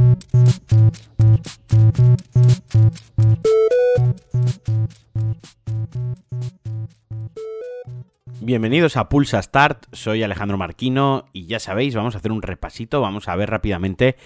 [0.00, 0.69] Thank you.
[8.50, 13.00] Bienvenidos a Pulsa Start, soy Alejandro Marquino y ya sabéis, vamos a hacer un repasito,
[13.00, 14.16] vamos a ver rápidamente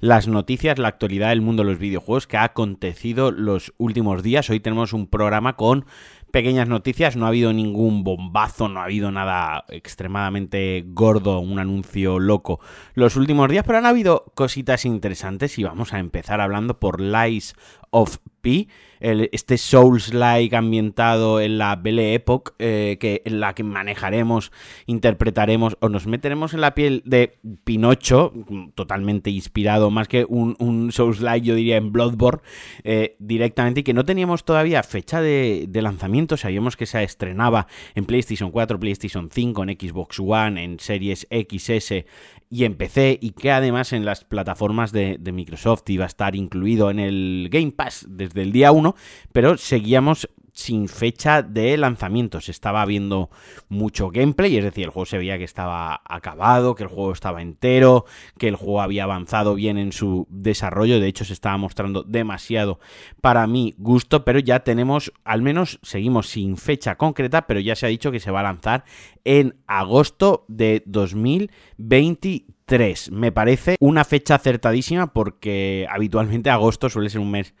[0.00, 4.48] las noticias, la actualidad del mundo de los videojuegos que ha acontecido los últimos días.
[4.48, 5.84] Hoy tenemos un programa con
[6.30, 12.18] pequeñas noticias, no ha habido ningún bombazo, no ha habido nada extremadamente gordo, un anuncio
[12.18, 12.60] loco
[12.94, 17.54] los últimos días, pero han habido cositas interesantes y vamos a empezar hablando por Lies
[17.90, 18.68] of P,
[19.00, 24.52] este Souls-like ambientado en la Belle Époque, eh, que, en la que manejaremos,
[24.86, 28.32] interpretaremos o nos meteremos en la piel de Pinocho,
[28.74, 32.42] totalmente inspirado, más que un, Souls-like, yo diría en Bloodborne,
[32.84, 37.66] eh, directamente, y que no teníamos todavía fecha de, de, lanzamiento, sabíamos que se estrenaba
[37.94, 42.04] en PlayStation 4, PlayStation 5, en Xbox One, en Series XS
[42.50, 46.36] y en PC, y que además en las plataformas de, de Microsoft iba a estar
[46.36, 48.94] incluido en el Game Pass desde el día 1,
[49.32, 52.40] pero seguíamos sin fecha de lanzamiento.
[52.40, 53.28] Se estaba viendo
[53.68, 57.42] mucho gameplay, es decir, el juego se veía que estaba acabado, que el juego estaba
[57.42, 58.06] entero,
[58.38, 60.98] que el juego había avanzado bien en su desarrollo.
[61.00, 62.78] De hecho, se estaba mostrando demasiado
[63.20, 67.86] para mi gusto, pero ya tenemos, al menos seguimos sin fecha concreta, pero ya se
[67.86, 68.84] ha dicho que se va a lanzar
[69.24, 73.10] en agosto de 2023.
[73.10, 77.54] Me parece una fecha acertadísima porque habitualmente agosto suele ser un mes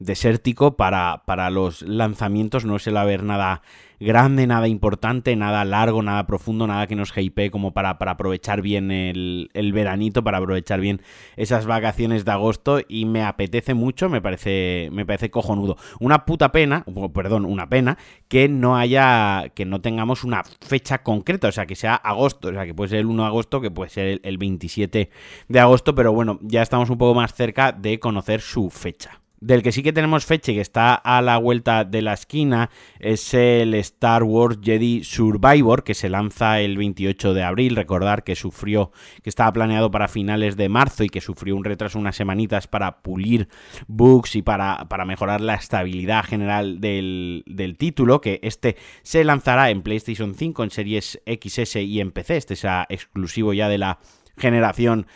[0.00, 3.62] desértico para, para los lanzamientos, no suele haber nada
[4.00, 8.62] grande, nada importante, nada largo, nada profundo, nada que nos hype como para, para aprovechar
[8.62, 11.02] bien el, el, veranito, para aprovechar bien
[11.36, 12.80] esas vacaciones de agosto.
[12.88, 15.76] Y me apetece mucho, me parece, me parece cojonudo.
[16.00, 17.98] Una puta pena, perdón, una pena
[18.28, 22.52] que no haya, que no tengamos una fecha concreta, o sea, que sea agosto, o
[22.52, 25.10] sea, que puede ser el 1 de agosto, que puede ser el, el 27
[25.48, 29.19] de agosto, pero bueno, ya estamos un poco más cerca de conocer su fecha.
[29.40, 32.68] Del que sí que tenemos fecha y que está a la vuelta de la esquina
[32.98, 37.74] es el Star Wars Jedi Survivor que se lanza el 28 de abril.
[37.74, 38.92] Recordar que sufrió,
[39.22, 43.00] que estaba planeado para finales de marzo y que sufrió un retraso unas semanitas para
[43.00, 43.48] pulir
[43.88, 48.20] bugs y para, para mejorar la estabilidad general del, del, título.
[48.20, 52.36] Que este se lanzará en PlayStation 5, en series XS y en PC.
[52.36, 54.00] Este será exclusivo ya de la
[54.36, 55.06] generación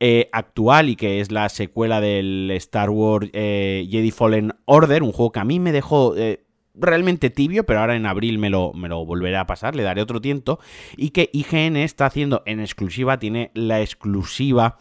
[0.00, 5.12] eh, actual y que es la secuela del Star Wars eh, Jedi Fallen Order, un
[5.12, 6.42] juego que a mí me dejó eh,
[6.74, 10.00] realmente tibio, pero ahora en abril me lo, me lo volveré a pasar, le daré
[10.00, 10.58] otro tiento,
[10.96, 14.78] y que IGN está haciendo en exclusiva, tiene la exclusiva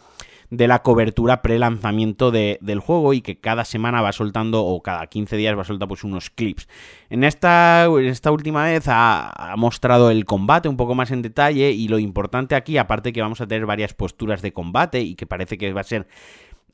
[0.49, 5.05] de la cobertura pre-lanzamiento de, del juego y que cada semana va soltando o cada
[5.05, 6.67] 15 días va soltando pues unos clips.
[7.09, 11.87] En esta, esta última vez ha, mostrado el combate un poco más en detalle y
[11.87, 15.57] lo importante aquí, aparte que vamos a tener varias posturas de combate y que parece
[15.57, 16.07] que va a ser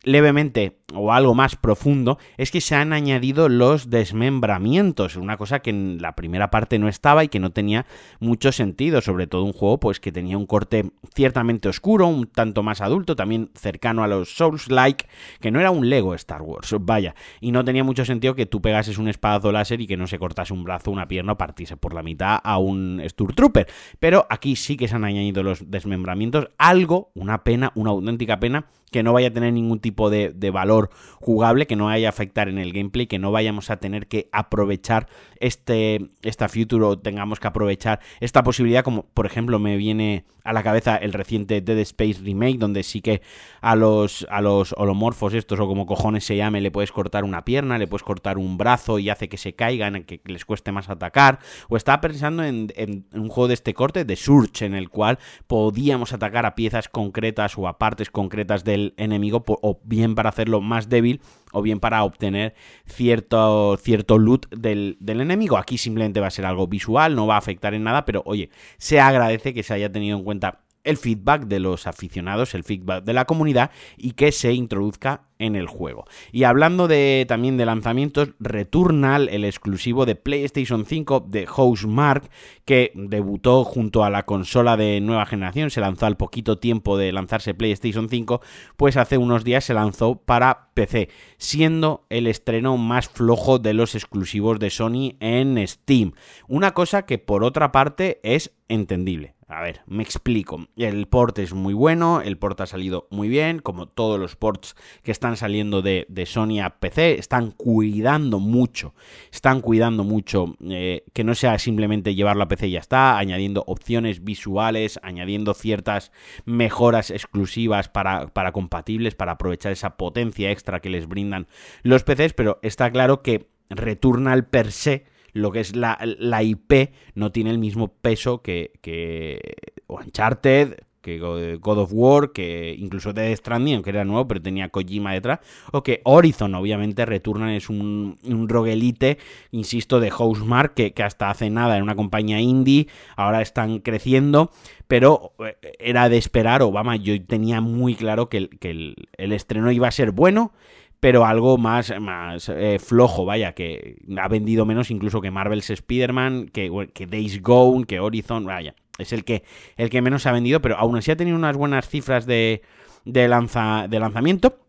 [0.04, 5.72] levemente o algo más profundo es que se han añadido los desmembramientos, una cosa que
[5.72, 7.86] en la primera parte no estaba y que no tenía
[8.20, 12.64] mucho sentido, sobre todo un juego pues que tenía un corte ciertamente oscuro, un tanto
[12.64, 15.08] más adulto, también cercano a los Souls-like,
[15.40, 18.62] que no era un Lego Star Wars, vaya, y no tenía mucho sentido que tú
[18.62, 21.78] pegases un espadazo láser y que no se cortase un brazo, una pierna o partiese
[21.78, 23.68] por la mitad a un Sturmtrooper,
[24.00, 28.68] pero aquí sí que se han añadido los desmembramientos, algo, una pena, una auténtica pena,
[28.92, 32.50] que no vaya a tener ningún tipo de, valor jugable, que no vaya a afectar
[32.50, 35.08] en el gameplay, que no vayamos a tener que aprovechar
[35.40, 40.54] este, esta future o tengamos que aprovechar esta posibilidad, como por ejemplo me viene a
[40.54, 43.22] la cabeza el reciente Dead Space Remake, donde sí que
[43.62, 47.44] a los, a los holomorfos estos o como cojones se llame, le puedes cortar una
[47.44, 50.90] pierna, le puedes cortar un brazo y hace que se caigan, que les cueste más
[50.90, 51.40] atacar.
[51.68, 52.72] O estaba pensando en,
[53.12, 57.58] un juego de este corte, de Surge, en el cual podíamos atacar a piezas concretas
[57.58, 59.44] o a partes concretas del enemigo,
[59.84, 61.22] bien para hacerlo más débil
[61.52, 62.54] o bien para obtener
[62.86, 65.58] cierto, cierto loot del, del, enemigo.
[65.58, 68.50] Aquí simplemente va a ser algo visual, no va a afectar en nada, pero oye,
[68.78, 73.04] se agradece que se haya tenido en cuenta el feedback de los aficionados, el feedback
[73.04, 76.06] de la comunidad y que se introduzca en el juego.
[76.32, 82.30] Y hablando de también de lanzamientos, Returnal, el exclusivo de PlayStation 5 de Housemark,
[82.64, 87.12] que debutó junto a la consola de nueva generación, se lanzó al poquito tiempo de
[87.12, 88.42] lanzarse PlayStation 5,
[88.78, 93.96] pues hace unos días se lanzó para PC, siendo el estreno más flojo de los
[93.96, 96.14] exclusivos de Sony en Steam.
[96.48, 99.35] Una cosa que por otra parte es entendible.
[99.48, 100.66] A ver, me explico.
[100.76, 104.76] El port es muy bueno, el port ha salido muy bien, como todos los ports
[105.04, 108.96] que están saliendo de, Sony a PC, están cuidando mucho,
[109.32, 113.64] están cuidando mucho eh, que no sea simplemente llevarlo a PC y ya está, añadiendo
[113.68, 116.12] opciones visuales, añadiendo ciertas
[116.46, 121.48] mejoras exclusivas para, para compatibles, para aprovechar esa potencia extra que les brindan
[121.84, 125.06] los PCs, pero está claro que Returnal per se
[125.36, 125.98] lo que es la,
[126.42, 133.12] IP no tiene el mismo peso que, que Uncharted, que God of War, que incluso
[133.12, 135.40] Death Stranding, aunque era nuevo, pero tenía Kojima detrás,
[135.74, 139.18] o que Horizon, obviamente, Returnal es un, un roguelite,
[139.52, 144.52] insisto, de Housemark, que, que hasta hace nada en una compañía indie, ahora están creciendo,
[144.88, 149.70] pero eh, era de esperar, Obama, yo tenía muy claro que, que el, el estreno
[149.72, 150.54] iba a ser bueno,
[151.00, 156.50] pero algo más, más eh, flojo, vaya, que ha vendido menos incluso que Marvel's Spider-Man,
[156.52, 159.44] que, que Days Gone, que Horizon, vaya, es el que,
[159.78, 162.62] el que menos ha vendido, pero aún así ha tenido unas buenas cifras de,
[163.06, 164.60] de, lanza, de lanzamiento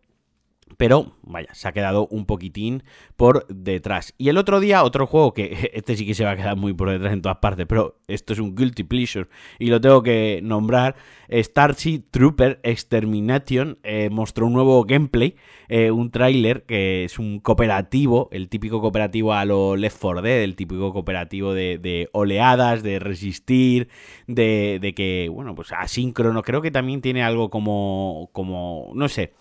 [0.75, 2.83] pero vaya, se ha quedado un poquitín
[3.15, 4.13] por detrás.
[4.17, 6.73] Y el otro día, otro juego que este sí que se va a quedar muy
[6.73, 9.27] por detrás en todas partes, pero esto es un guilty pleasure
[9.59, 10.95] y lo tengo que nombrar.
[11.29, 15.35] Starship Trooper Extermination eh, mostró un nuevo gameplay,
[15.67, 20.41] eh, un tráiler que es un cooperativo, el típico cooperativo a lo Left 4 Dead,
[20.43, 23.89] el típico cooperativo de, oleadas, de resistir,
[24.25, 26.43] de, de, que, bueno, pues asíncrono.
[26.43, 29.33] Creo que también tiene algo como, como, no sé.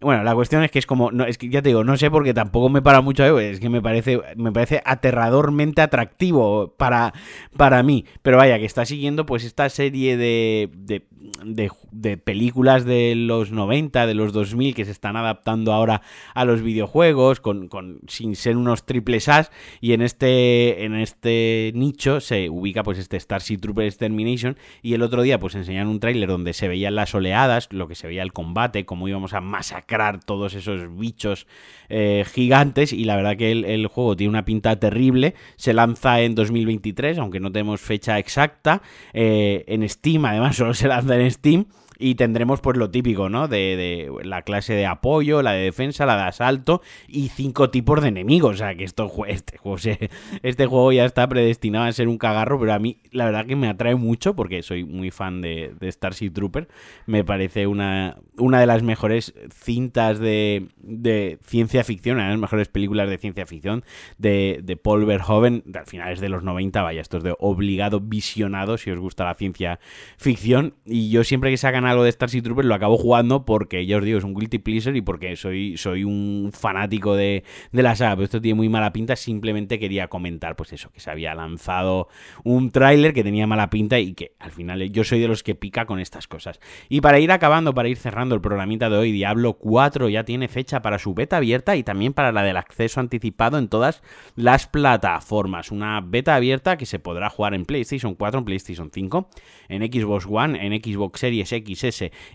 [0.00, 2.34] Bueno, la cuestión es que es como, es que ya te digo, no sé porque
[2.34, 7.12] tampoco me para mucho, es que me parece, me parece aterradormente atractivo para,
[7.56, 8.04] para mí.
[8.20, 11.06] Pero vaya, que está siguiendo pues esta serie de, de,
[11.44, 16.02] de, películas de los 90, de los 2000 que se están adaptando ahora
[16.34, 17.68] a los videojuegos con,
[18.08, 23.18] sin ser unos triples as y en este, en este nicho se ubica pues este
[23.18, 27.14] Starship Trooper Extermination y el otro día pues enseñaron un tráiler donde se veían las
[27.14, 31.46] oleadas, lo que se veía el combate, cómo íbamos a masacrar todos esos bichos
[31.88, 35.34] eh, gigantes y la verdad que el, juego tiene una pinta terrible.
[35.56, 38.82] Se lanza en 2023, aunque no tenemos fecha exacta.
[39.12, 41.66] Eh, en Steam, además, solo se lanza en Steam.
[41.98, 43.48] Y tendremos pues lo típico, ¿no?
[43.48, 48.08] De, la clase de apoyo, la de defensa, la de asalto y cinco tipos de
[48.08, 48.54] enemigos.
[48.54, 49.78] O sea, que esto, este, juego,
[50.42, 53.56] este juego ya está predestinado a ser un cagarro, pero a mí la verdad que
[53.56, 56.68] me atrae mucho porque soy muy fan de, de Starship Trooper.
[57.06, 62.40] Me parece una, una de las mejores cintas de, de ciencia ficción, una de las
[62.40, 63.84] mejores películas de ciencia ficción
[64.18, 68.78] de, de Paul Verhoeven, al finales de los 90, vaya, esto es de obligado visionado
[68.78, 69.78] si os gusta la ciencia
[70.16, 70.74] ficción.
[70.84, 74.04] Y yo siempre que sacan algo de Starship Troopers lo acabo jugando porque, ya os
[74.04, 78.16] digo, es un guilty pleasure y porque soy, soy un fanático de, de la saga,
[78.16, 82.08] pero esto tiene muy mala pinta, simplemente quería comentar, pues eso, que se había lanzado
[82.44, 85.54] un tráiler que tenía mala pinta y que al final yo soy de los que
[85.54, 86.60] pica con estas cosas.
[86.88, 90.48] Y para ir acabando, para ir cerrando el programita de hoy, Diablo 4 ya tiene
[90.48, 94.02] fecha para su beta abierta y también para la del acceso anticipado en todas
[94.36, 95.70] las plataformas.
[95.70, 99.28] Una beta abierta que se podrá jugar en PlayStation 4, en PlayStation 5,
[99.68, 101.71] en Xbox One, en Xbox Series X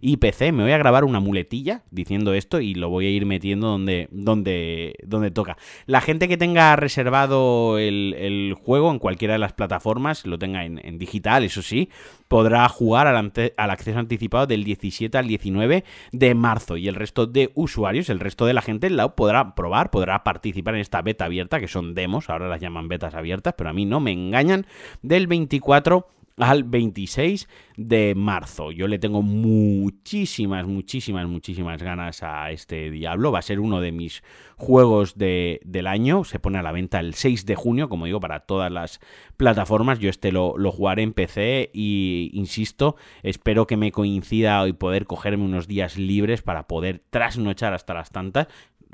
[0.02, 0.52] y PC.
[0.52, 4.08] Me voy a grabar una muletilla diciendo esto y lo voy a ir metiendo donde,
[4.12, 5.58] donde, donde toca.
[5.86, 10.98] La gente que tenga reservado el, juego en cualquiera de las plataformas, lo tenga en,
[10.98, 11.90] digital, eso sí,
[12.28, 16.78] podrá jugar al, al, acceso anticipado del 17 al 19 de marzo.
[16.78, 20.76] Y el resto de usuarios, el resto de la gente, la podrá probar, podrá participar
[20.76, 23.86] en esta beta abierta, que son demos, ahora las llaman betas abiertas, pero a mí
[23.86, 24.66] no me engañan,
[25.02, 26.08] del 24
[26.38, 28.72] al 26 de marzo.
[28.72, 33.32] Yo le tengo muchísimas, muchísimas, muchísimas ganas a este Diablo.
[33.32, 34.24] Va a ser uno de mis
[34.56, 36.24] juegos de, del año.
[36.24, 39.00] Se pone a la venta el 6 de junio, como digo, para todas las
[39.36, 40.00] plataformas.
[40.00, 45.06] Yo este lo, lo jugaré en PC y, insisto, espero que me coincida y poder
[45.06, 48.48] cogerme unos días libres para poder trasnochar hasta las tantas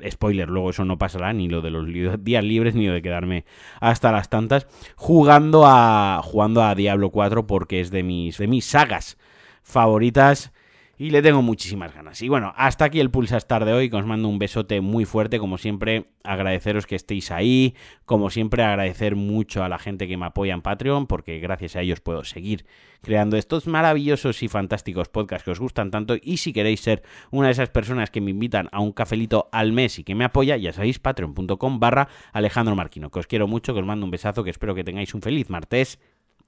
[0.08, 1.86] spoiler, luego eso no pasará, ni lo de los
[2.24, 3.44] días libres, ni lo de quedarme
[3.80, 8.64] hasta las tantas, jugando a, jugando a Diablo 4 porque es de mis, de mis
[8.64, 9.18] sagas
[9.62, 10.52] favoritas
[10.98, 12.22] y le tengo muchísimas ganas.
[12.22, 15.38] Y bueno, hasta aquí el Pulsastar de hoy, que os mando un besote muy fuerte,
[15.38, 17.74] como siempre, agradeceros que estéis ahí,
[18.04, 21.80] como siempre, agradecer mucho a la gente que me apoya en Patreon, porque gracias a
[21.80, 22.66] ellos puedo seguir
[23.02, 27.48] creando estos maravillosos y fantásticos podcasts que os gustan tanto, y si queréis ser una
[27.48, 30.56] de esas personas que me invitan a un cafelito al mes y que me apoya,
[30.56, 34.42] ya sabéis, patreon.com barra Alejandro Marquino, que os quiero mucho, que os mando un besazo,
[34.42, 35.98] que espero que tengáis un feliz martes,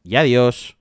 [0.03, 0.77] y adiós.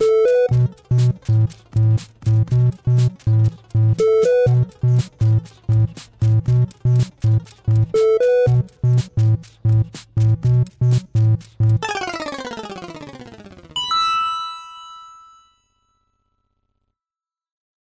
[0.00, 0.33] you